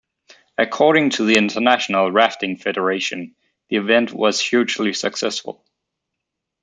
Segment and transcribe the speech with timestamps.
[0.57, 3.35] According to the International Rafting Federation,
[3.69, 5.63] the event was hugely successful.